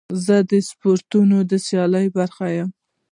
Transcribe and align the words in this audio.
زه 0.25 0.35
د 0.49 0.51
سپورتي 0.67 1.57
سیالیو 1.67 2.15
برخه 2.19 2.45
یم. 2.55 2.69